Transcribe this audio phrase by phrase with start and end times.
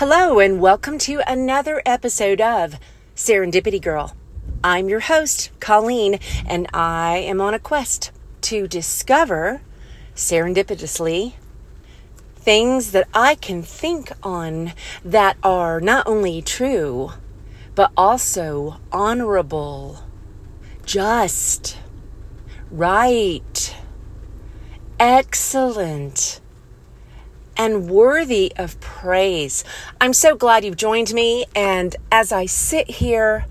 [0.00, 2.78] Hello, and welcome to another episode of
[3.14, 4.16] Serendipity Girl.
[4.64, 8.10] I'm your host, Colleen, and I am on a quest
[8.40, 9.60] to discover
[10.14, 11.34] serendipitously
[12.34, 14.72] things that I can think on
[15.04, 17.10] that are not only true,
[17.74, 19.98] but also honorable,
[20.86, 21.76] just,
[22.70, 23.76] right,
[24.98, 26.39] excellent
[27.60, 29.64] and worthy of praise.
[30.00, 31.44] I'm so glad you've joined me.
[31.54, 33.44] And as I sit here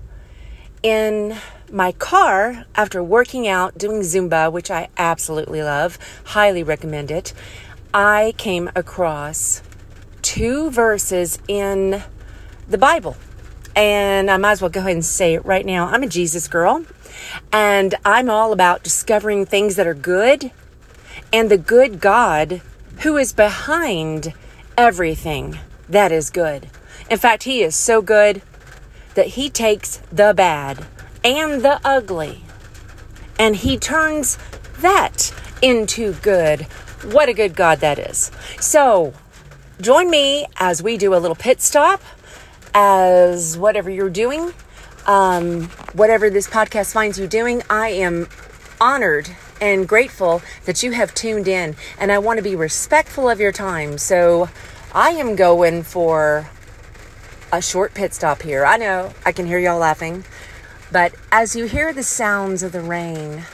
[0.82, 1.36] in
[1.70, 7.32] my car after working out, doing Zumba, which I absolutely love, highly recommend it,
[7.94, 9.62] I came across
[10.22, 12.02] two verses in
[12.68, 13.16] the Bible.
[13.76, 15.86] And I might as well go ahead and say it right now.
[15.86, 16.84] I'm a Jesus girl,
[17.52, 20.50] and I'm all about discovering things that are good
[21.32, 22.60] and the good God
[22.98, 24.34] who is behind
[24.76, 26.68] everything that is good.
[27.08, 28.42] In fact, He is so good
[29.14, 30.86] that He takes the bad
[31.24, 32.42] and the ugly
[33.38, 34.38] and He turns
[34.78, 36.62] that into good.
[37.12, 38.30] What a good God that is.
[38.60, 39.14] So,
[39.80, 42.02] join me as we do a little pit stop,
[42.74, 44.52] as whatever you're doing,
[45.06, 48.28] um, whatever this podcast finds you doing, I am
[48.80, 49.30] honored
[49.60, 51.76] and grateful that you have tuned in.
[51.98, 53.98] And I want to be respectful of your time.
[53.98, 54.48] So
[54.92, 56.48] I am going for
[57.52, 58.64] a short pit stop here.
[58.64, 60.24] I know I can hear y'all laughing.
[60.92, 63.44] But as you hear the sounds of the rain,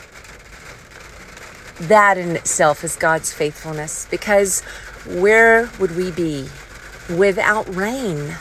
[1.79, 4.63] that in itself is God's faithfulness because
[5.05, 6.49] where would we be
[7.11, 8.37] without rain?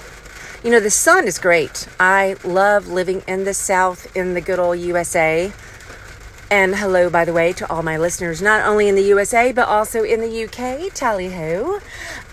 [0.64, 1.88] You know, the sun is great.
[2.00, 5.52] I love living in the South in the good old USA.
[6.52, 9.68] And hello, by the way, to all my listeners, not only in the USA, but
[9.68, 11.80] also in the UK, tally ho.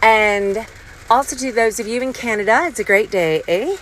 [0.02, 0.66] And
[1.08, 3.74] also to those of you in Canada, it's a great day, eh?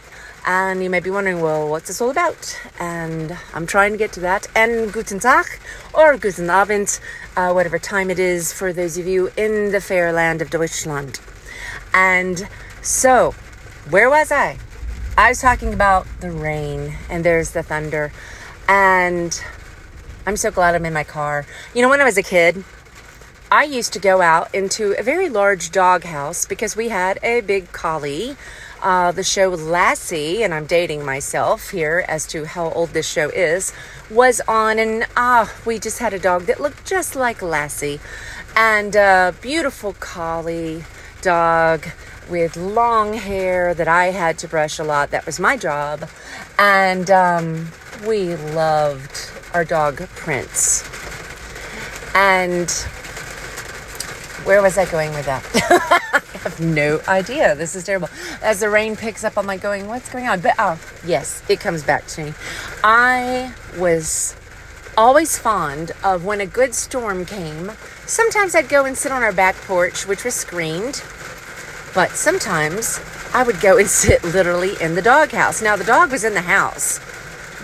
[0.46, 2.58] And you may be wondering, well, what's this all about?
[2.78, 4.46] And I'm trying to get to that.
[4.54, 5.46] And Guten Tag
[5.92, 7.00] or Guten Abend,
[7.36, 11.20] uh, whatever time it is for those of you in the fair land of Deutschland.
[11.92, 12.48] And
[12.82, 13.34] so,
[13.90, 14.58] where was I?
[15.18, 18.12] I was talking about the rain, and there's the thunder.
[18.68, 19.42] And
[20.26, 21.46] I'm so glad I'm in my car.
[21.74, 22.62] You know, when I was a kid,
[23.50, 27.40] I used to go out into a very large dog house because we had a
[27.40, 28.36] big collie.
[28.82, 33.28] Uh, the show Lassie, and I'm dating myself here as to how old this show
[33.28, 33.74] is,
[34.10, 38.00] was on, and ah, we just had a dog that looked just like Lassie,
[38.56, 40.84] and a beautiful collie
[41.20, 41.88] dog
[42.30, 45.10] with long hair that I had to brush a lot.
[45.10, 46.08] That was my job,
[46.58, 47.72] and um,
[48.06, 50.82] we loved our dog Prince.
[52.14, 52.70] And
[54.44, 55.44] where was I going with that?
[56.12, 57.54] I have no idea.
[57.54, 58.08] This is terrible.
[58.42, 60.40] As the rain picks up, I'm like going, what's going on?
[60.40, 62.34] But oh, yes, it comes back to me.
[62.82, 64.34] I was
[64.96, 67.72] always fond of when a good storm came.
[68.06, 71.02] Sometimes I'd go and sit on our back porch, which was screened,
[71.94, 73.00] but sometimes
[73.32, 75.62] I would go and sit literally in the doghouse.
[75.62, 76.98] Now, the dog was in the house,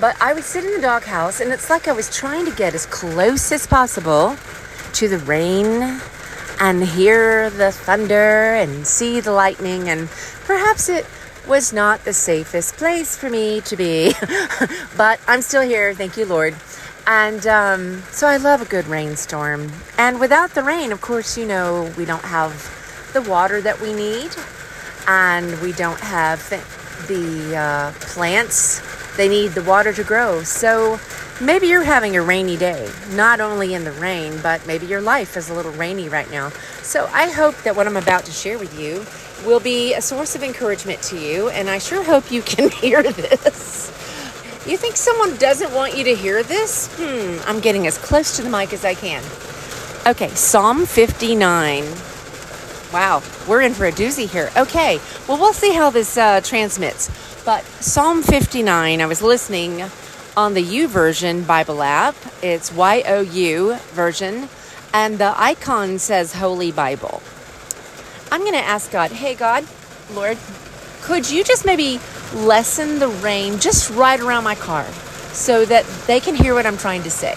[0.01, 2.75] but I would sit in the doghouse, and it's like I was trying to get
[2.75, 4.37] as close as possible
[4.95, 6.01] to the rain
[6.61, 9.89] and hear the thunder and see the lightning.
[9.89, 10.09] And
[10.45, 11.07] perhaps it
[11.47, 14.13] was not the safest place for me to be,
[14.97, 15.95] but I'm still here.
[15.95, 16.55] Thank you, Lord.
[17.07, 19.71] And um, so I love a good rainstorm.
[19.97, 22.53] And without the rain, of course, you know, we don't have
[23.13, 24.31] the water that we need,
[25.07, 26.57] and we don't have the,
[27.07, 28.83] the uh, plants
[29.17, 30.43] they need the water to grow.
[30.43, 31.01] So
[31.41, 35.37] maybe you're having a rainy day, not only in the rain, but maybe your life
[35.37, 36.51] is a little rainy right now.
[36.83, 39.05] So I hope that what I'm about to share with you
[39.47, 43.03] will be a source of encouragement to you, and I sure hope you can hear
[43.03, 43.93] this.
[44.67, 46.89] You think someone doesn't want you to hear this?
[46.97, 49.23] Hmm, I'm getting as close to the mic as I can.
[50.07, 51.85] Okay, Psalm 59.
[52.93, 54.51] Wow, we're in for a doozy here.
[54.57, 54.99] Okay,
[55.29, 57.11] well, we'll see how this uh, transmits.
[57.47, 59.85] But Psalm 59, I was listening
[60.37, 62.17] on the YouVersion Bible app.
[62.43, 64.49] It's Y O U version,
[64.93, 67.23] and the icon says Holy Bible.
[68.33, 69.65] I'm going to ask God, hey, God,
[70.13, 70.39] Lord,
[71.03, 72.01] could you just maybe
[72.35, 74.85] lessen the rain just right around my car
[75.33, 77.37] so that they can hear what I'm trying to say?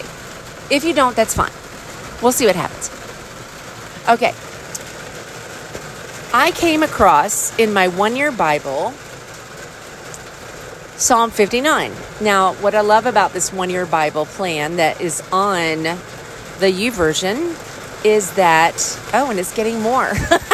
[0.74, 1.52] If you don't, that's fine.
[2.20, 2.90] We'll see what happens.
[4.08, 4.34] Okay.
[6.34, 8.92] I came across in my one year Bible
[11.00, 11.92] Psalm 59.
[12.20, 18.04] Now, what I love about this one year Bible plan that is on the YouVersion
[18.04, 20.12] is that, oh, and it's getting more.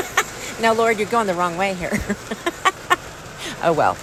[0.60, 1.98] now, Lord, you're going the wrong way here.
[3.62, 3.96] Oh well.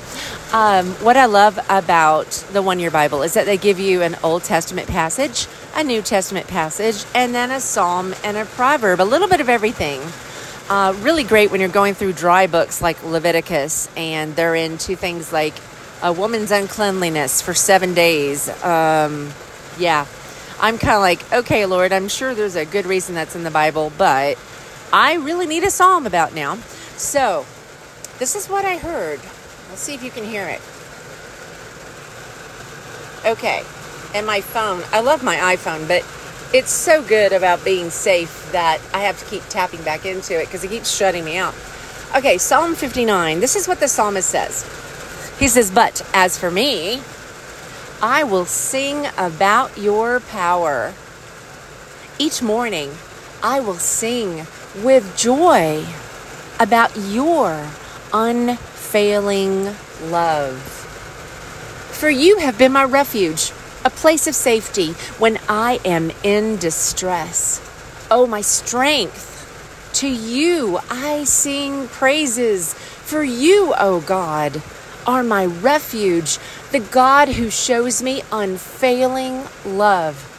[0.52, 4.18] Um, what I love about the One Year Bible is that they give you an
[4.24, 9.04] Old Testament passage, a New Testament passage, and then a Psalm and a proverb, a
[9.04, 10.02] little bit of everything.
[10.70, 15.32] Uh, really great when you're going through dry books like Leviticus and they're into things
[15.32, 15.54] like
[16.04, 18.50] a woman's uncleanliness for seven days.
[18.64, 19.32] Um,
[19.80, 20.06] yeah,
[20.60, 23.52] I'm kind of like, okay, Lord, I'm sure there's a good reason that's in the
[23.52, 24.38] Bible, but
[24.92, 26.58] I really need a psalm about now.
[26.98, 27.46] So,
[28.20, 29.20] this is what I heard.
[29.70, 30.62] Let's see if you can hear it.
[33.26, 33.64] Okay,
[34.14, 34.84] and my phone.
[34.92, 36.06] I love my iPhone, but
[36.54, 40.46] it's so good about being safe that I have to keep tapping back into it
[40.46, 41.56] because it keeps shutting me out.
[42.16, 43.40] Okay, Psalm 59.
[43.40, 44.64] This is what the psalmist says.
[45.40, 47.02] He says, But as for me,
[48.02, 50.94] I will sing about your power.
[52.20, 52.92] Each morning,
[53.42, 54.46] I will sing
[54.84, 55.86] with joy
[56.60, 57.68] about your
[58.14, 60.58] unfailing love.
[61.92, 63.52] For you have been my refuge
[63.86, 67.60] a place of safety when I am in distress.
[68.10, 69.32] Oh, my strength.
[69.96, 72.74] To you I sing praises.
[72.74, 74.62] For you, O oh God,
[75.06, 76.38] are my refuge,
[76.72, 80.30] the God who shows me unfailing love.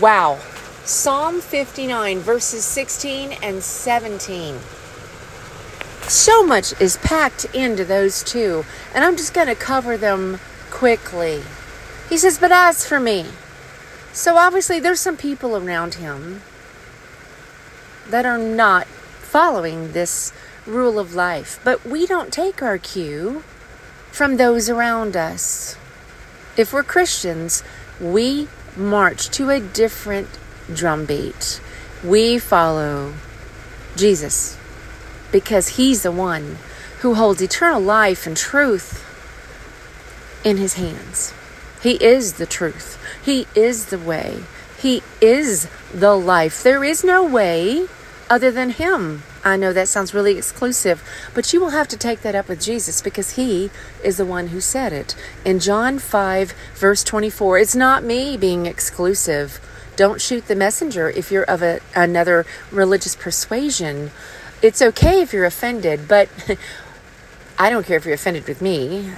[0.00, 0.38] Wow.
[0.84, 4.58] Psalm 59, verses 16 and 17.
[6.02, 8.64] So much is packed into those two,
[8.94, 10.38] and I'm just going to cover them
[10.70, 11.42] quickly.
[12.08, 13.26] He says, But as for me,
[14.12, 16.42] so obviously there's some people around him
[18.08, 20.32] that are not following this
[20.66, 21.58] rule of life.
[21.64, 23.42] But we don't take our cue
[24.16, 25.76] from those around us.
[26.56, 27.62] If we're Christians,
[28.00, 30.38] we march to a different
[30.72, 31.60] drumbeat.
[32.02, 33.12] We follow
[33.94, 34.56] Jesus
[35.30, 36.56] because he's the one
[37.00, 39.04] who holds eternal life and truth
[40.42, 41.34] in his hands.
[41.82, 42.98] He is the truth.
[43.22, 44.44] He is the way.
[44.78, 46.62] He is the life.
[46.62, 47.86] There is no way
[48.28, 49.22] other than Him.
[49.44, 51.02] I know that sounds really exclusive,
[51.34, 53.70] but you will have to take that up with Jesus because He
[54.02, 55.14] is the one who said it.
[55.44, 59.60] In John 5, verse 24, it's not me being exclusive.
[59.96, 64.10] Don't shoot the messenger if you're of a, another religious persuasion.
[64.62, 66.28] It's okay if you're offended, but
[67.58, 69.12] I don't care if you're offended with me,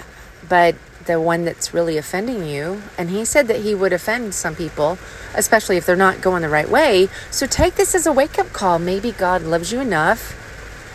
[0.48, 0.76] but
[1.08, 2.82] the one that's really offending you.
[2.96, 4.98] And he said that he would offend some people,
[5.34, 7.08] especially if they're not going the right way.
[7.32, 8.78] So take this as a wake up call.
[8.78, 10.36] Maybe God loves you enough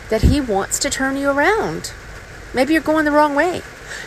[0.08, 1.92] that he wants to turn you around.
[2.54, 3.62] Maybe you're going the wrong way.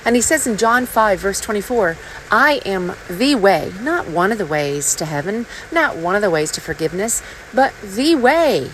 [0.05, 1.97] And he says in John 5, verse 24,
[2.31, 6.29] I am the way, not one of the ways to heaven, not one of the
[6.29, 7.21] ways to forgiveness,
[7.53, 8.71] but the way.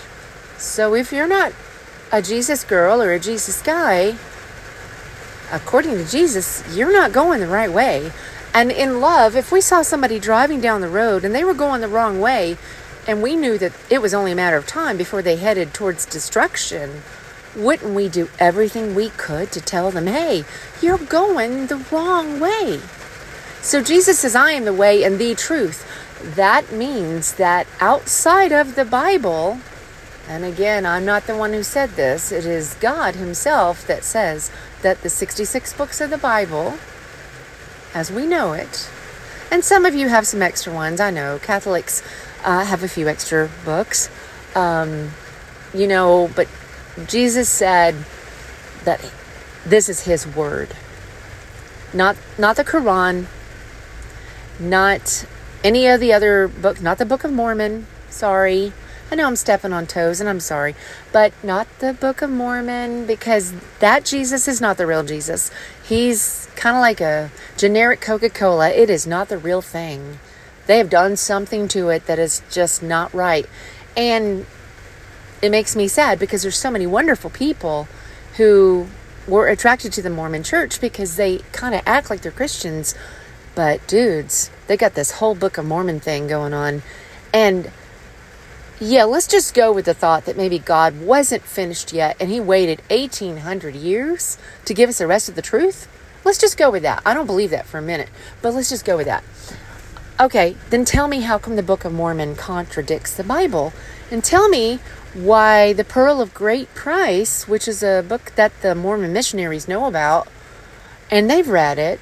[0.58, 1.52] So if you're not
[2.12, 4.16] a Jesus girl or a Jesus guy,
[5.52, 8.12] according to Jesus, you're not going the right way.
[8.54, 11.82] And in love, if we saw somebody driving down the road and they were going
[11.82, 12.58] the wrong way,
[13.08, 16.06] and we knew that it was only a matter of time before they headed towards
[16.06, 17.02] destruction,
[17.56, 20.46] wouldn't we do everything we could to tell them, hey,
[20.82, 22.80] you're going the wrong way?
[23.62, 25.88] So Jesus says, I am the way and the truth.
[26.36, 29.60] That means that outside of the Bible,
[30.28, 34.52] and again, I'm not the one who said this, it is God Himself that says
[34.84, 36.76] that the 66 books of the Bible,
[37.94, 38.90] as we know it,
[39.52, 41.40] and some of you have some extra ones, I know.
[41.40, 42.04] Catholics
[42.44, 44.10] uh, have a few extra books.
[44.56, 45.12] Um,
[45.74, 46.48] you know, but
[47.08, 47.96] Jesus said
[48.84, 49.04] that
[49.66, 50.76] this is His Word.
[51.94, 53.26] Not, not the Quran,
[54.60, 55.26] not
[55.64, 58.74] any of the other books, not the Book of Mormon, sorry
[59.12, 60.76] I know I'm stepping on toes and I'm sorry,
[61.12, 65.52] but not the Book of Mormon because that Jesus is not the real Jesus.
[65.84, 68.70] He's kind of like a generic Coca Cola.
[68.70, 70.20] It is not the real thing.
[70.66, 73.46] They have done something to it that is just not right.
[73.96, 74.46] And
[75.42, 77.88] it makes me sad because there's so many wonderful people
[78.38, 78.88] who
[79.28, 82.96] were attracted to the Mormon church because they kind of act like they're Christians.
[83.54, 86.82] But dudes, they got this whole Book of Mormon thing going on.
[87.34, 87.72] And
[88.80, 92.40] yeah, let's just go with the thought that maybe God wasn't finished yet and he
[92.40, 95.88] waited 1800 years to give us the rest of the truth.
[96.26, 97.02] Let's just go with that.
[97.06, 98.10] I don't believe that for a minute,
[98.42, 99.24] but let's just go with that.
[100.20, 103.74] Okay, then tell me how come the Book of Mormon contradicts the Bible?
[104.12, 104.80] And tell me
[105.14, 109.86] why the Pearl of Great Price, which is a book that the Mormon missionaries know
[109.86, 110.28] about,
[111.12, 112.00] and they've read it.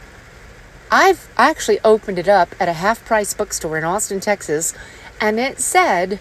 [0.91, 4.73] I've actually opened it up at a half price bookstore in Austin, Texas,
[5.19, 6.19] and it said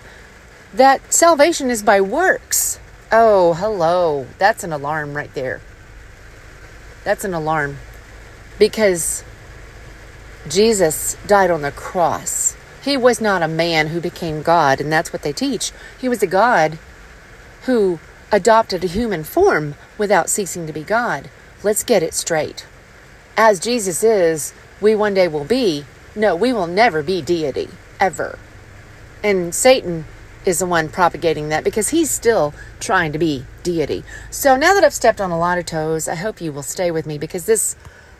[0.74, 2.78] that salvation is by works.
[3.12, 4.26] Oh, hello.
[4.38, 5.60] That's an alarm right there.
[7.04, 7.78] That's an alarm
[8.58, 9.24] because
[10.48, 12.56] Jesus died on the cross.
[12.82, 15.72] He was not a man who became God, and that's what they teach.
[15.98, 16.78] He was a God
[17.66, 17.98] who
[18.32, 21.28] adopted a human form without ceasing to be God.
[21.62, 22.66] Let's get it straight.
[23.36, 25.84] As Jesus is, we one day will be.
[26.14, 28.38] No, we will never be deity, ever.
[29.22, 30.06] And Satan
[30.44, 34.02] is the one propagating that because he's still trying to be deity.
[34.30, 36.90] So now that I've stepped on a lot of toes, I hope you will stay
[36.90, 37.76] with me because this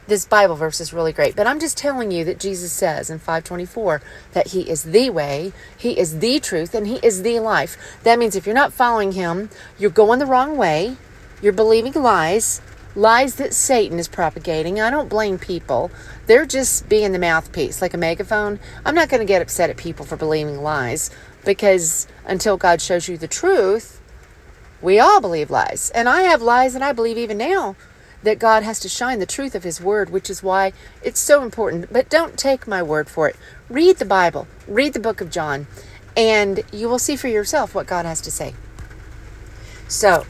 [0.07, 1.37] this Bible verse is really great.
[1.37, 5.53] But I'm just telling you that Jesus says in 524 that He is the way,
[5.79, 7.77] He is the truth, and He is the life.
[8.03, 10.97] That means if you're not following Him, you're going the wrong way,
[11.41, 12.61] you're believing lies,
[12.97, 14.81] lies that Satan is propagating.
[14.81, 15.93] I don't blame people.
[16.27, 18.59] They're just being the mouthpiece, like a megaphone.
[18.85, 21.11] I'm not going to get upset at people for believing lies
[21.45, 24.01] because until God shows you the truth,
[24.83, 25.91] we all believe lies.
[25.95, 27.77] And I have lies and I believe even now
[28.23, 31.43] that God has to shine the truth of His Word, which is why it's so
[31.43, 31.93] important.
[31.93, 33.37] But don't take my word for it.
[33.69, 35.67] Read the Bible, read the book of John,
[36.17, 38.55] and you will see for yourself what God has to say.
[39.89, 40.27] So,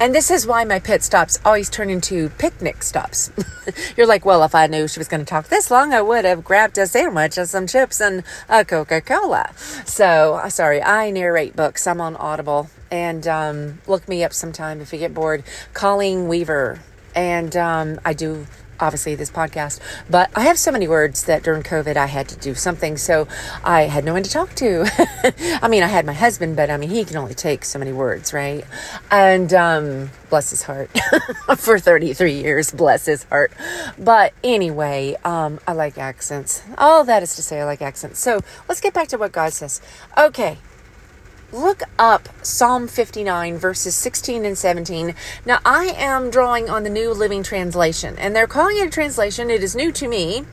[0.00, 3.30] and this is why my pit stops always turn into picnic stops.
[3.96, 6.24] You're like, well, if I knew she was going to talk this long, I would
[6.24, 9.52] have grabbed a sandwich and some chips and a Coca Cola.
[9.84, 11.86] So, uh, sorry, I narrate books.
[11.86, 12.70] I'm on Audible.
[12.90, 15.42] And um, look me up sometime if you get bored.
[15.72, 16.80] Colleen Weaver
[17.14, 18.46] and um, I do
[18.80, 22.36] obviously this podcast, but I have so many words that during COVID I had to
[22.36, 23.28] do something, so
[23.62, 24.84] I had no one to talk to.
[25.62, 27.92] I mean, I had my husband, but I mean, he can only take so many
[27.92, 28.64] words, right?
[29.10, 30.90] And um, bless his heart
[31.56, 33.52] for 33 years, bless his heart.
[33.98, 36.62] But anyway, um, I like accents.
[36.78, 38.18] All that is to say, I like accents.
[38.18, 39.80] So let's get back to what God says.
[40.16, 40.58] Okay,
[41.52, 45.14] look up Psalm 59, verses 16 and 17.
[45.46, 49.50] Now, I am drawing on the New Living Translation, and they're calling it a translation.
[49.50, 50.44] It is new to me,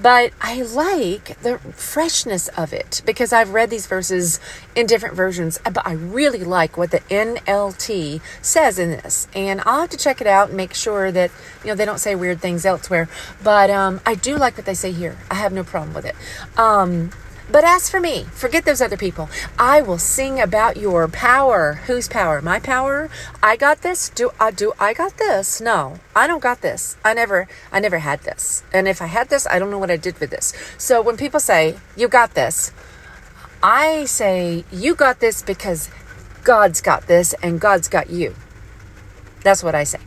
[0.00, 4.38] but I like the freshness of it because I've read these verses
[4.76, 9.26] in different versions, but I really like what the NLT says in this.
[9.34, 11.30] And I'll have to check it out and make sure that,
[11.64, 13.08] you know, they don't say weird things elsewhere.
[13.42, 15.18] But um, I do like what they say here.
[15.30, 16.14] I have no problem with it.
[16.56, 17.10] Um,
[17.50, 19.28] but as for me, forget those other people.
[19.58, 21.74] I will sing about your power.
[21.86, 22.42] Whose power?
[22.42, 23.08] My power?
[23.42, 24.10] I got this?
[24.10, 25.60] Do I do I got this?
[25.60, 25.98] No.
[26.14, 26.96] I don't got this.
[27.04, 28.62] I never I never had this.
[28.72, 30.52] And if I had this, I don't know what I did with this.
[30.76, 32.72] So when people say, "You got this,"
[33.62, 35.88] I say, "You got this because
[36.44, 38.34] God's got this and God's got you."
[39.42, 40.00] That's what I say.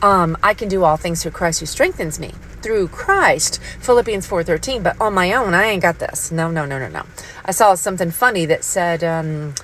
[0.00, 4.82] Um, I can do all things through Christ who strengthens me through Christ, Philippians 4:13,
[4.82, 6.30] but on my own I ain't got this.
[6.30, 7.04] No, no, no, no, no.
[7.44, 9.54] I saw something funny that said um,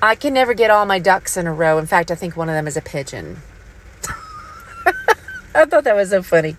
[0.00, 1.78] I can never get all my ducks in a row.
[1.78, 3.38] In fact, I think one of them is a pigeon.
[5.54, 6.56] I thought that was so funny.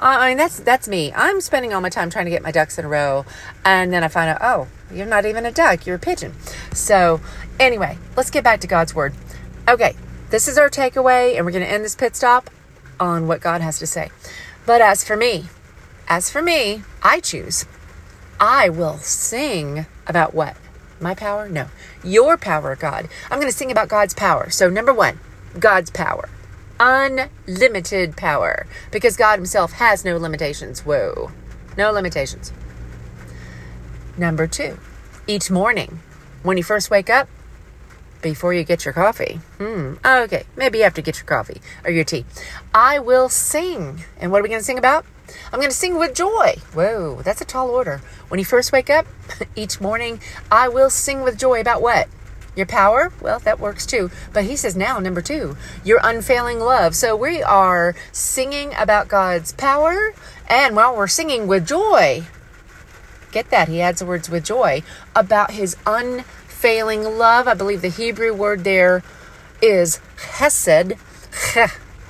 [0.00, 1.12] I mean, that's that's me.
[1.14, 3.26] I'm spending all my time trying to get my ducks in a row,
[3.64, 6.32] and then I find out, oh, you're not even a duck, you're a pigeon.
[6.72, 7.20] So,
[7.60, 9.12] anyway, let's get back to God's word.
[9.68, 9.94] Okay,
[10.32, 12.48] this is our takeaway, and we're going to end this pit stop
[12.98, 14.10] on what God has to say.
[14.64, 15.44] But as for me,
[16.08, 17.66] as for me, I choose.
[18.40, 20.56] I will sing about what?
[21.02, 21.50] My power?
[21.50, 21.68] No.
[22.02, 23.08] Your power, God.
[23.30, 24.48] I'm going to sing about God's power.
[24.48, 25.20] So, number one,
[25.58, 26.30] God's power.
[26.80, 28.66] Unlimited power.
[28.90, 30.80] Because God Himself has no limitations.
[30.80, 31.30] Whoa.
[31.76, 32.54] No limitations.
[34.16, 34.78] Number two,
[35.26, 36.00] each morning,
[36.42, 37.28] when you first wake up,
[38.22, 39.40] before you get your coffee.
[39.58, 39.94] Hmm.
[40.04, 40.44] Okay.
[40.56, 42.24] Maybe you have to get your coffee or your tea.
[42.72, 44.04] I will sing.
[44.18, 45.04] And what are we going to sing about?
[45.52, 46.56] I'm going to sing with joy.
[46.74, 48.00] Whoa, that's a tall order.
[48.28, 49.06] When you first wake up
[49.56, 52.08] each morning, I will sing with joy about what?
[52.54, 53.12] Your power?
[53.20, 54.10] Well, that works too.
[54.32, 56.94] But he says now, number two, your unfailing love.
[56.94, 60.14] So we are singing about God's power,
[60.48, 62.24] and while we're singing with joy,
[63.30, 64.82] get that, he adds the words with joy,
[65.16, 66.26] about his unfailing
[66.62, 67.48] unfailing love.
[67.48, 69.02] I believe the Hebrew word there
[69.60, 70.92] is hesed,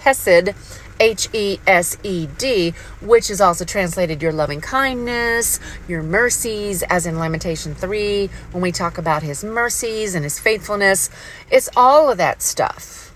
[0.00, 0.54] hesed,
[1.00, 7.06] H E S E D, which is also translated your loving kindness, your mercies, as
[7.06, 11.09] in Lamentation 3, when we talk about his mercies and his faithfulness.
[11.50, 13.14] It's all of that stuff.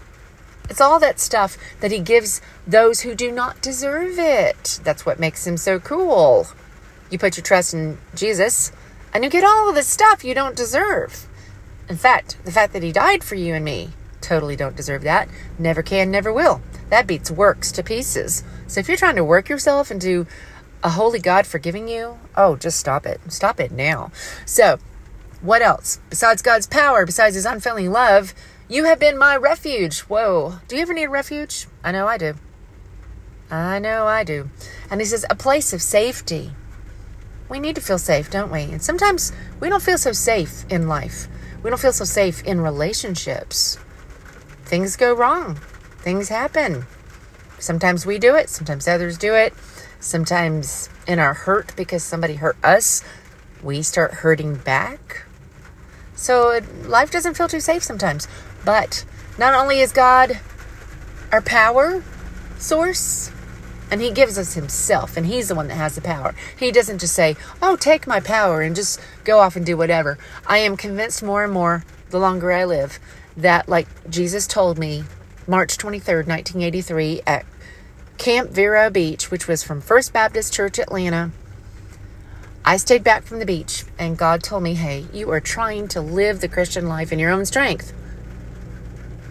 [0.70, 4.80] It's all that stuff that he gives those who do not deserve it.
[4.84, 6.46] That's what makes him so cool.
[7.10, 8.72] You put your trust in Jesus,
[9.12, 11.26] and you get all of the stuff you don't deserve.
[11.88, 15.28] In fact, the fact that he died for you and me, totally don't deserve that.
[15.58, 16.60] Never can, never will.
[16.90, 18.42] That beats works to pieces.
[18.66, 20.26] So if you're trying to work yourself into
[20.82, 23.20] a holy God forgiving you, oh, just stop it.
[23.28, 24.10] Stop it now.
[24.44, 24.78] So,
[25.40, 26.00] what else?
[26.10, 28.34] Besides God's power, besides his unfailing love,
[28.68, 30.00] you have been my refuge.
[30.00, 30.56] Whoa.
[30.66, 31.66] Do you ever need a refuge?
[31.84, 32.34] I know I do.
[33.50, 34.50] I know I do.
[34.90, 36.52] And he says, a place of safety.
[37.48, 38.62] We need to feel safe, don't we?
[38.62, 41.28] And sometimes we don't feel so safe in life.
[41.62, 43.78] We don't feel so safe in relationships.
[44.64, 45.56] Things go wrong,
[45.98, 46.86] things happen.
[47.58, 49.54] Sometimes we do it, sometimes others do it.
[50.00, 53.02] Sometimes in our hurt because somebody hurt us,
[53.62, 55.24] we start hurting back.
[56.14, 58.28] So life doesn't feel too safe sometimes.
[58.64, 59.04] But
[59.38, 60.40] not only is God
[61.32, 62.02] our power
[62.58, 63.30] source,
[63.90, 66.34] and He gives us Himself, and He's the one that has the power.
[66.58, 70.18] He doesn't just say, Oh, take my power and just go off and do whatever.
[70.46, 72.98] I am convinced more and more the longer I live
[73.36, 75.04] that, like Jesus told me
[75.46, 77.44] March 23rd, 1983, at
[78.18, 81.30] Camp Vero Beach, which was from First Baptist Church Atlanta.
[82.64, 86.00] I stayed back from the beach, and God told me, Hey, you are trying to
[86.00, 87.92] live the Christian life in your own strength.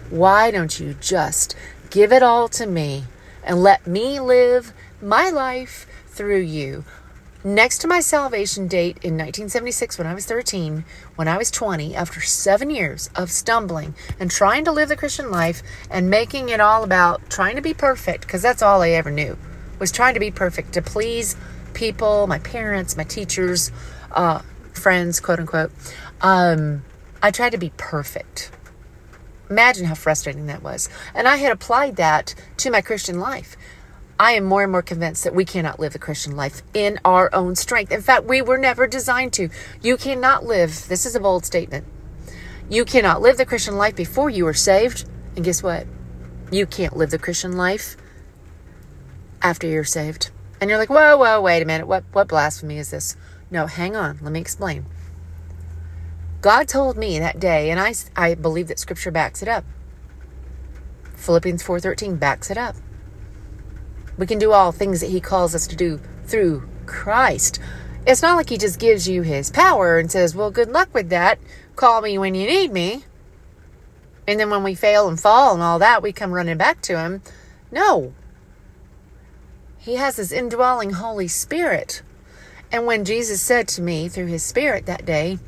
[0.08, 1.56] Why don't you just
[1.90, 3.04] give it all to me
[3.46, 6.84] and let me live my life through you?
[7.46, 10.84] Next to my salvation date in 1976, when I was 13,
[11.14, 15.30] when I was 20, after seven years of stumbling and trying to live the Christian
[15.30, 19.12] life and making it all about trying to be perfect, because that's all I ever
[19.12, 19.38] knew,
[19.78, 21.36] was trying to be perfect to please
[21.72, 23.70] people, my parents, my teachers,
[24.10, 24.40] uh,
[24.72, 25.70] friends, quote unquote.
[26.20, 26.82] Um,
[27.22, 28.50] I tried to be perfect.
[29.48, 30.88] Imagine how frustrating that was.
[31.14, 33.56] And I had applied that to my Christian life.
[34.18, 37.32] I am more and more convinced that we cannot live the Christian life in our
[37.34, 37.92] own strength.
[37.92, 39.50] In fact, we were never designed to.
[39.82, 41.86] You cannot live, this is a bold statement.
[42.70, 45.06] You cannot live the Christian life before you are saved.
[45.36, 45.86] And guess what?
[46.50, 47.96] You can't live the Christian life
[49.42, 50.30] after you're saved.
[50.60, 51.86] And you're like, whoa, whoa, wait a minute.
[51.86, 53.16] What, what blasphemy is this?
[53.50, 54.18] No, hang on.
[54.22, 54.86] Let me explain.
[56.46, 59.64] God told me that day, and I, I believe that Scripture backs it up.
[61.16, 62.76] Philippians 4.13 backs it up.
[64.16, 67.58] We can do all things that he calls us to do through Christ.
[68.06, 71.08] It's not like he just gives you his power and says, Well, good luck with
[71.08, 71.40] that.
[71.74, 73.06] Call me when you need me.
[74.28, 76.96] And then when we fail and fall and all that, we come running back to
[76.96, 77.22] him.
[77.72, 78.14] No.
[79.78, 82.02] He has his indwelling Holy Spirit.
[82.70, 85.40] And when Jesus said to me through his Spirit that day,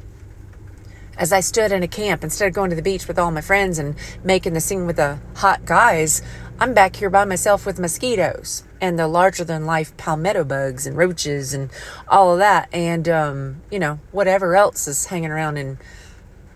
[1.18, 3.40] as I stood in a camp, instead of going to the beach with all my
[3.40, 6.22] friends and making the scene with the hot guys,
[6.60, 10.96] I'm back here by myself with mosquitoes and the larger than life palmetto bugs and
[10.96, 11.70] roaches and
[12.06, 12.68] all of that.
[12.72, 15.78] And, um, you know, whatever else is hanging around in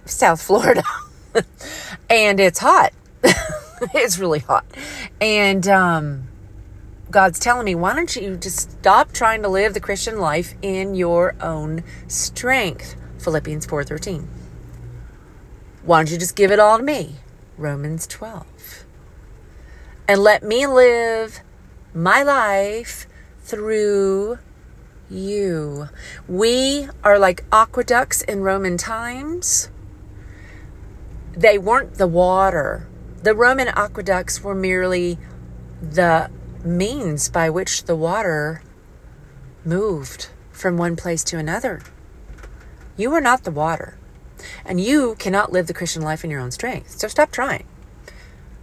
[0.05, 0.85] South Florida.
[2.09, 2.93] and it's hot.
[3.95, 4.65] it's really hot.
[5.21, 6.29] And, um,
[7.11, 10.95] God's telling me, why don't you just stop trying to live the Christian life in
[10.95, 12.97] your own strength?
[13.19, 14.42] Philippians 4:13.
[15.85, 17.17] Why don't you just give it all to me?
[17.59, 18.87] Romans 12
[20.09, 21.41] and let me live
[21.95, 23.07] my life
[23.41, 24.39] through
[25.09, 25.89] you.
[26.29, 29.71] We are like aqueducts in Roman times.
[31.33, 32.89] They weren't the water.
[33.23, 35.19] The Roman aqueducts were merely
[35.81, 36.31] the
[36.65, 38.63] means by which the water
[39.65, 41.81] moved from one place to another.
[42.97, 43.97] You are not the water,
[44.65, 46.99] and you cannot live the Christian life in your own strength.
[46.99, 47.65] So stop trying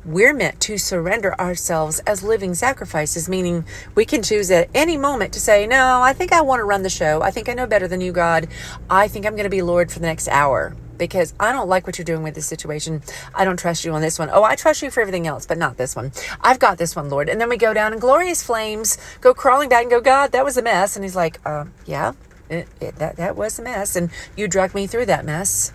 [0.05, 3.65] we're meant to surrender ourselves as living sacrifices, meaning
[3.95, 6.83] we can choose at any moment to say, No, I think I want to run
[6.83, 7.21] the show.
[7.21, 8.47] I think I know better than you, God.
[8.89, 11.85] I think I'm going to be Lord for the next hour because I don't like
[11.87, 13.01] what you're doing with this situation.
[13.33, 14.29] I don't trust you on this one.
[14.31, 16.11] Oh, I trust you for everything else, but not this one.
[16.41, 17.29] I've got this one, Lord.
[17.29, 20.43] And then we go down in glorious flames, go crawling back and go, God, that
[20.43, 20.95] was a mess.
[20.95, 22.13] And he's like, uh, Yeah,
[22.49, 23.95] it, it, that, that was a mess.
[23.95, 25.71] And you dragged me through that mess.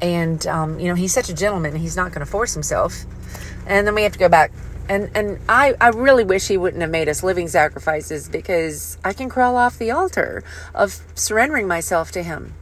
[0.00, 1.76] And, um, you know, he's such a gentleman.
[1.76, 3.04] He's not going to force himself
[3.66, 4.52] and then we have to go back
[4.88, 9.12] and and I, I really wish he wouldn't have made us living sacrifices because I
[9.12, 10.42] can crawl off the altar
[10.74, 12.54] of surrendering myself to him.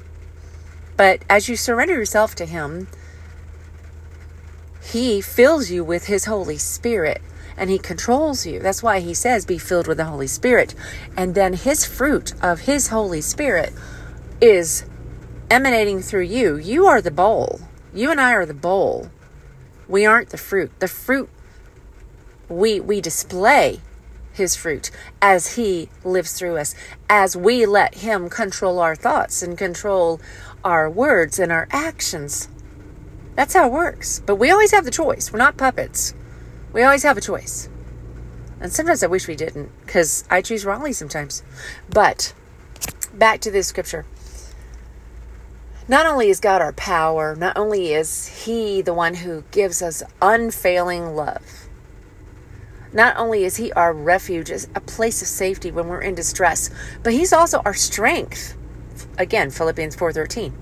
[0.98, 2.88] But as you surrender yourself to him,
[4.82, 7.20] he fills you with his Holy Spirit
[7.56, 8.58] and he controls you.
[8.58, 10.74] That's why he says, Be filled with the Holy Spirit.
[11.16, 13.72] And then his fruit of his Holy Spirit
[14.40, 14.84] is
[15.50, 16.56] emanating through you.
[16.56, 17.60] You are the bowl.
[17.92, 19.10] You and I are the bowl.
[19.88, 20.70] We aren't the fruit.
[20.80, 21.28] The fruit
[22.48, 23.80] we we display
[24.32, 24.90] his fruit
[25.20, 26.74] as he lives through us
[27.08, 30.20] as we let him control our thoughts and control
[30.64, 32.48] our words and our actions.
[33.40, 34.20] That's how it works.
[34.26, 35.32] But we always have the choice.
[35.32, 36.12] We're not puppets.
[36.74, 37.70] We always have a choice.
[38.60, 41.42] And sometimes I wish we didn't because I choose wrongly sometimes.
[41.88, 42.34] But
[43.14, 44.04] back to this scripture.
[45.88, 50.02] Not only is God our power, not only is He the one who gives us
[50.20, 51.66] unfailing love,
[52.92, 56.68] Not only is He our refuge, a place of safety when we're in distress,
[57.02, 58.54] but He's also our strength.
[59.16, 60.52] Again, Philippians 4:13.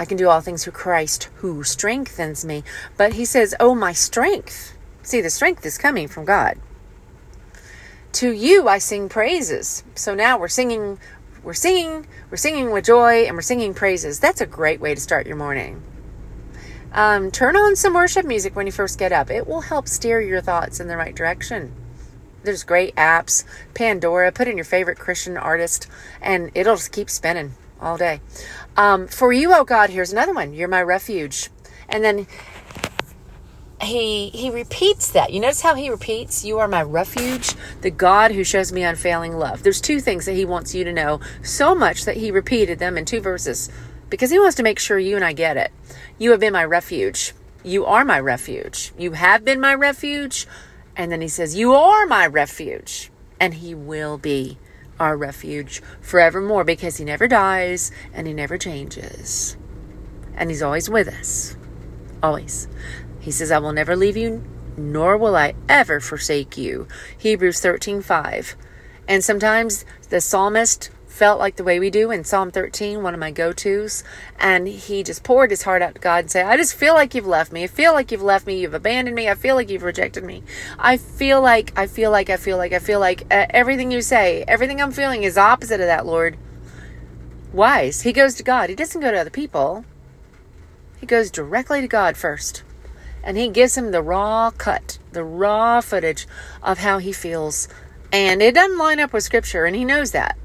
[0.00, 2.64] I can do all things through Christ who strengthens me.
[2.96, 6.58] But He says, "Oh, my strength." See, the strength is coming from God.
[8.12, 9.84] To you I sing praises.
[9.94, 10.98] So now we're singing,
[11.42, 14.18] we're singing, we're singing with joy, and we're singing praises.
[14.20, 15.82] That's a great way to start your morning.
[16.92, 19.30] Um, turn on some worship music when you first get up.
[19.30, 21.72] It will help steer your thoughts in the right direction.
[22.42, 25.86] There's great apps, Pandora, put in your favorite Christian artist,
[26.22, 28.20] and it'll just keep spinning all day.
[28.76, 30.54] Um, for you, oh God, here's another one.
[30.54, 31.50] You're my refuge.
[31.88, 32.26] And then
[33.82, 35.32] he he repeats that.
[35.32, 39.36] You notice how he repeats, "You are my refuge, the God who shows me unfailing
[39.36, 42.78] love." There's two things that he wants you to know so much that he repeated
[42.78, 43.70] them in two verses
[44.08, 45.72] because he wants to make sure you and I get it.
[46.18, 47.32] You have been my refuge.
[47.62, 48.92] You are my refuge.
[48.98, 50.46] You have been my refuge.
[50.96, 54.58] And then he says, "You are my refuge." And he will be
[55.00, 59.56] our refuge forevermore because he never dies and he never changes.
[60.36, 61.56] And he's always with us.
[62.22, 62.68] Always.
[63.20, 64.44] He says, I will never leave you,
[64.76, 66.86] nor will I ever forsake you.
[67.18, 68.56] Hebrews 13 5.
[69.08, 73.20] And sometimes the psalmist felt like the way we do in Psalm 13, one of
[73.20, 74.02] my go tos.
[74.38, 77.14] And he just poured his heart out to God and said, I just feel like
[77.14, 77.64] you've left me.
[77.64, 78.60] I feel like you've left me.
[78.60, 79.28] You've abandoned me.
[79.28, 80.42] I feel like you've rejected me.
[80.78, 84.00] I feel like, I feel like, I feel like, I feel like uh, everything you
[84.00, 86.38] say, everything I'm feeling is opposite of that, Lord.
[87.52, 88.02] Wise.
[88.02, 88.70] He goes to God.
[88.70, 89.84] He doesn't go to other people.
[90.98, 92.62] He goes directly to God first
[93.22, 96.26] and he gives him the raw cut, the raw footage
[96.62, 97.68] of how he feels.
[98.12, 100.36] And it doesn't line up with scripture, and he knows that.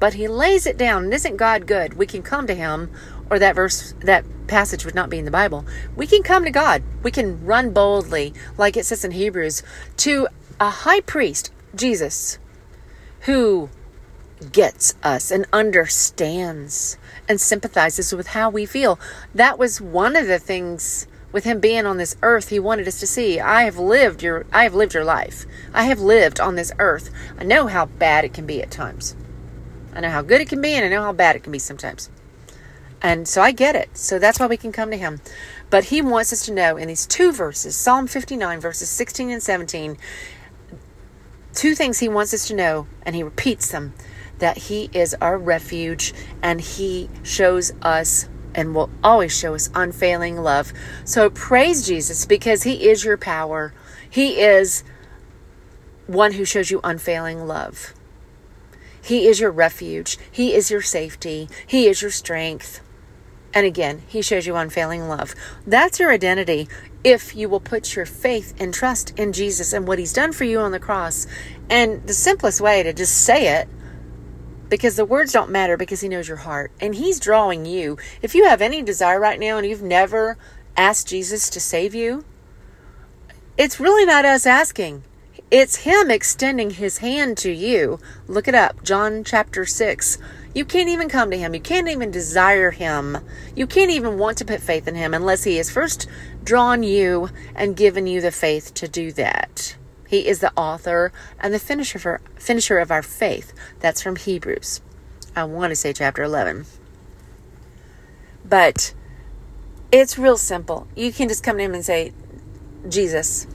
[0.00, 1.04] But he lays it down.
[1.04, 1.94] And isn't God good?
[1.94, 2.90] We can come to him,
[3.30, 5.64] or that verse, that passage would not be in the Bible.
[5.96, 6.82] We can come to God.
[7.02, 9.62] We can run boldly, like it says in Hebrews,
[9.98, 10.28] to
[10.60, 12.38] a high priest, Jesus,
[13.20, 13.70] who
[14.52, 18.98] gets us and understands and sympathizes with how we feel.
[19.34, 23.00] That was one of the things with him being on this earth, he wanted us
[23.00, 25.46] to see, I have lived your I have lived your life.
[25.72, 27.10] I have lived on this earth.
[27.36, 29.16] I know how bad it can be at times.
[29.94, 31.58] I know how good it can be and I know how bad it can be
[31.58, 32.10] sometimes.
[33.00, 33.96] And so I get it.
[33.96, 35.20] So that's why we can come to him.
[35.70, 39.42] But he wants us to know in these two verses, Psalm 59 verses 16 and
[39.42, 39.96] 17,
[41.52, 43.94] two things he wants us to know and he repeats them
[44.38, 50.36] that he is our refuge and he shows us and will always show us unfailing
[50.36, 50.72] love.
[51.04, 53.74] So praise Jesus because He is your power.
[54.08, 54.84] He is
[56.06, 57.94] one who shows you unfailing love.
[59.04, 60.18] He is your refuge.
[60.30, 61.48] He is your safety.
[61.66, 62.80] He is your strength.
[63.52, 65.34] And again, He shows you unfailing love.
[65.66, 66.68] That's your identity
[67.04, 70.44] if you will put your faith and trust in Jesus and what He's done for
[70.44, 71.26] you on the cross.
[71.68, 73.68] And the simplest way to just say it
[74.68, 77.98] because the words don't matter because he knows your heart and he's drawing you.
[78.22, 80.36] If you have any desire right now and you've never
[80.76, 82.24] asked Jesus to save you,
[83.56, 85.04] it's really not us asking.
[85.50, 88.00] It's him extending his hand to you.
[88.26, 90.18] Look it up, John chapter 6.
[90.54, 91.54] You can't even come to him.
[91.54, 93.18] You can't even desire him.
[93.54, 96.08] You can't even want to put faith in him unless he has first
[96.42, 99.76] drawn you and given you the faith to do that.
[100.08, 103.52] He is the author and the finisher, finisher of our faith.
[103.80, 104.80] That's from Hebrews.
[105.36, 106.66] I want to say chapter 11.
[108.44, 108.94] But
[109.90, 110.86] it's real simple.
[110.94, 112.12] You can just come to him and say,
[112.88, 113.46] Jesus,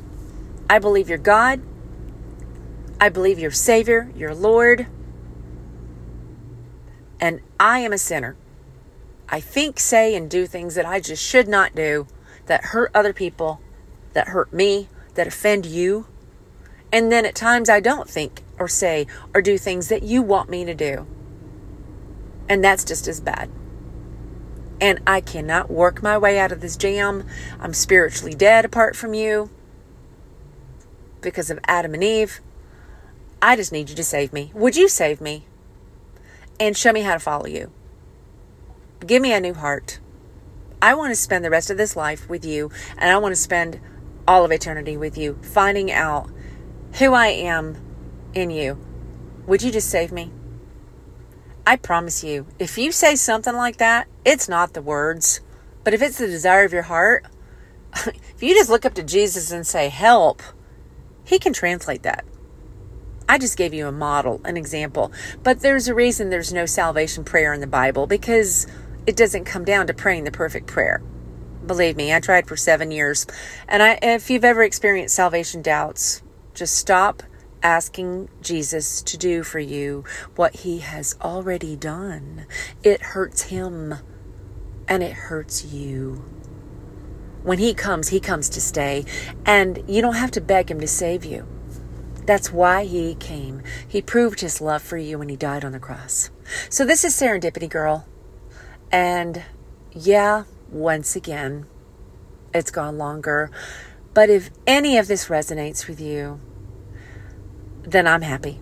[0.69, 1.61] I believe you're God.
[3.01, 4.87] I believe you're Savior, you're Lord.
[7.19, 8.35] And I am a sinner.
[9.29, 12.07] I think, say, and do things that I just should not do
[12.47, 13.61] that hurt other people,
[14.13, 16.07] that hurt me, that offend you.
[16.91, 20.49] And then at times I don't think or say or do things that you want
[20.49, 21.05] me to do.
[22.49, 23.49] And that's just as bad.
[24.81, 27.25] And I cannot work my way out of this jam.
[27.59, 29.49] I'm spiritually dead apart from you
[31.21, 32.41] because of Adam and Eve.
[33.41, 34.51] I just need you to save me.
[34.53, 35.45] Would you save me?
[36.59, 37.71] And show me how to follow you.
[39.05, 39.99] Give me a new heart.
[40.81, 43.41] I want to spend the rest of this life with you, and I want to
[43.41, 43.79] spend
[44.27, 46.29] all of eternity with you, finding out
[46.95, 47.77] who I am
[48.33, 48.77] in you.
[49.47, 50.31] Would you just save me?
[51.65, 55.39] I promise you, if you say something like that, it's not the words,
[55.83, 57.25] but if it's the desire of your heart,
[58.05, 60.41] if you just look up to Jesus and say, Help,
[61.23, 62.25] He can translate that.
[63.29, 65.11] I just gave you a model, an example.
[65.43, 68.65] But there's a reason there's no salvation prayer in the Bible because
[69.05, 71.03] it doesn't come down to praying the perfect prayer.
[71.63, 73.27] Believe me, I tried for seven years.
[73.67, 76.23] And I, if you've ever experienced salvation doubts,
[76.55, 77.21] just stop
[77.61, 82.47] asking Jesus to do for you what he has already done.
[82.81, 83.93] It hurts him
[84.87, 86.25] and it hurts you.
[87.43, 89.05] When he comes, he comes to stay,
[89.45, 91.47] and you don't have to beg him to save you.
[92.29, 93.63] That's why he came.
[93.87, 96.29] He proved his love for you when he died on the cross.
[96.69, 98.05] So, this is Serendipity Girl.
[98.91, 99.41] And
[99.93, 101.65] yeah, once again,
[102.53, 103.49] it's gone longer.
[104.13, 106.39] But if any of this resonates with you,
[107.81, 108.59] then I'm happy.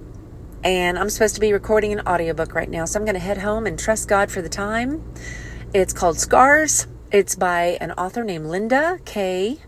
[0.63, 2.85] And I'm supposed to be recording an audiobook right now.
[2.85, 5.03] So I'm going to head home and trust God for the time.
[5.73, 6.87] It's called Scars.
[7.11, 9.59] It's by an author named Linda K.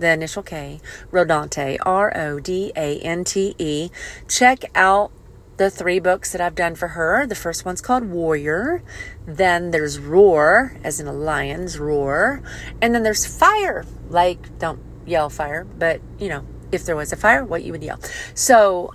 [0.00, 0.80] The initial K,
[1.12, 3.90] Rodante, R O D A N T E.
[4.26, 5.12] Check out
[5.58, 7.26] the three books that I've done for her.
[7.26, 8.82] The first one's called Warrior.
[9.26, 12.42] Then there's Roar, as in a lion's roar.
[12.80, 17.16] And then there's Fire, like, don't yell fire, but you know, if there was a
[17.16, 18.00] fire, what you would yell.
[18.32, 18.94] So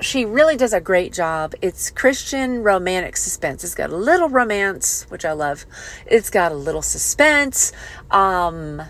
[0.00, 1.54] she really does a great job.
[1.60, 3.62] It's Christian romantic suspense.
[3.62, 5.66] It's got a little romance, which I love.
[6.06, 7.72] It's got a little suspense.
[8.10, 8.82] Um,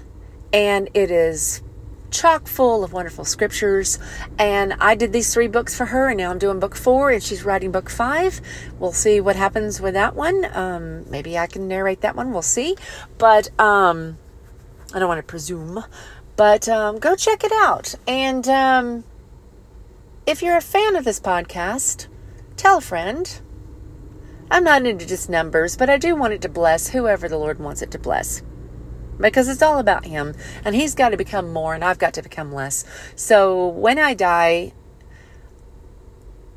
[0.52, 1.62] and it is
[2.10, 3.98] chock full of wonderful scriptures.
[4.38, 7.22] And I did these three books for her, and now I'm doing book four, and
[7.22, 8.40] she's writing book five.
[8.78, 10.46] We'll see what happens with that one.
[10.52, 12.32] Um, maybe I can narrate that one.
[12.32, 12.76] We'll see.
[13.18, 14.18] But um,
[14.92, 15.84] I don't want to presume.
[16.36, 17.94] But um, go check it out.
[18.06, 19.04] And um,
[20.26, 22.06] if you're a fan of this podcast,
[22.56, 23.40] tell a friend.
[24.50, 27.60] I'm not into just numbers, but I do want it to bless whoever the Lord
[27.60, 28.42] wants it to bless.
[29.20, 32.22] Because it's all about Him, and He's got to become more, and I've got to
[32.22, 32.84] become less.
[33.14, 34.72] So when I die,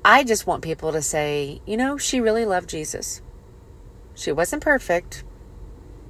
[0.06, 3.22] I just want people to say, you know, she really loved Jesus.
[4.16, 5.24] She wasn't perfect.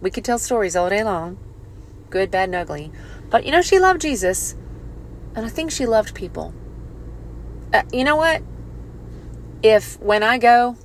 [0.02, 1.38] We could tell stories all day long
[2.14, 2.92] good, bad, and ugly.
[3.32, 4.56] But you know, she loved Jesus,
[5.36, 6.54] and I think she loved people.
[7.74, 8.44] Uh, you know what?
[9.64, 10.78] If when I go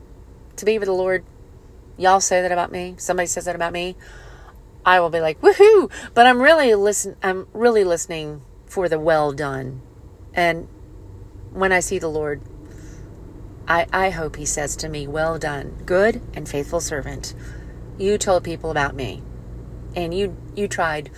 [0.56, 1.24] to be with the Lord,
[1.98, 3.94] y'all say that about me, somebody says that about me,
[4.88, 5.90] I will be like, woohoo!
[6.14, 9.82] But I'm really listen I'm really listening for the well done.
[10.32, 10.66] And
[11.52, 12.40] when I see the Lord,
[13.66, 17.34] I, I hope he says to me, Well done, good and faithful servant.
[17.98, 19.22] You told people about me.
[19.94, 21.10] And you you tried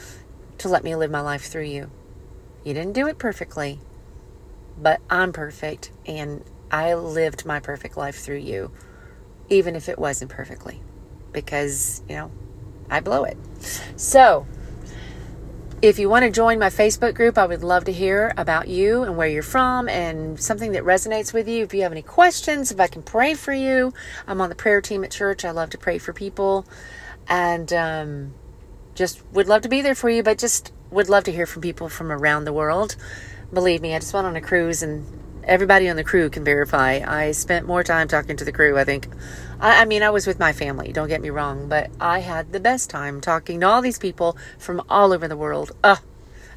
[0.59, 1.93] to let me live my life through you.
[2.65, 3.79] You didn't do it perfectly,
[4.77, 8.73] but I'm perfect and I lived my perfect life through you,
[9.49, 10.83] even if it wasn't perfectly,
[11.33, 12.33] because, you know,
[12.91, 13.39] I blow it.
[13.97, 14.47] So,
[15.83, 19.03] if you want to join my Facebook group, I would love to hear about you
[19.03, 21.65] and where you're from and something that resonates with you.
[21.65, 23.95] If you have any questions, if I can pray for you,
[24.27, 25.45] I'm on the prayer team at church.
[25.45, 26.67] I love to pray for people.
[27.29, 28.35] And, um,
[28.95, 31.63] just would love to be there for you, but just would love to hear from
[31.63, 32.97] people from around the world.
[33.53, 35.07] Believe me, I just went on a cruise and
[35.45, 37.01] everybody on the crew can verify.
[37.07, 39.09] I spent more time talking to the crew, I think.
[39.61, 42.53] I, I, mean, I was with my family, don't get me wrong, but I had
[42.53, 45.73] the best time talking to all these people from all over the world.
[45.85, 46.01] Ugh,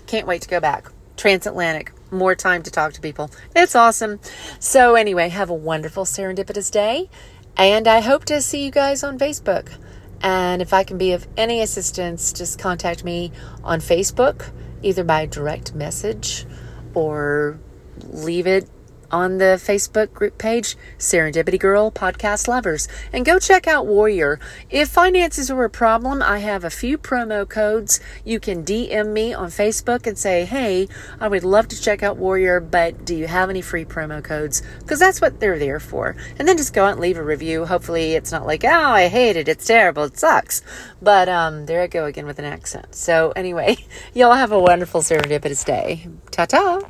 [0.08, 0.88] can't wait to go back.
[1.18, 3.30] Transatlantic, more time to talk to people.
[3.56, 4.20] It's awesome.
[4.60, 7.10] So, anyway, have a wonderful serendipitous day,
[7.58, 9.78] and I hope to see you guys on Facebook.
[10.22, 13.32] And if I can be of any assistance, just contact me
[13.64, 16.46] on Facebook, either by direct message
[16.94, 17.60] or
[18.08, 18.70] leave it
[19.14, 24.40] on the Facebook group page, Serendipity Girl Podcast Lovers, and go check out Warrior.
[24.72, 28.00] If finances are a problem, I have a few promo codes.
[28.26, 30.88] You can DM me on Facebook and say, hey,
[31.20, 34.64] I would love to check out Warrior, but do you have any free promo codes?
[34.80, 36.16] Because that's what they're there for.
[36.40, 37.66] And then just go out and leave a review.
[37.66, 40.64] Hopefully, it's not like, oh, I hate it, it's terrible, it sucks.
[41.04, 42.96] But um, there I go again with an accent.
[42.96, 43.78] So, anyway,
[44.16, 46.08] y'all have a wonderful serendipitous day.
[46.32, 46.82] Ta ta.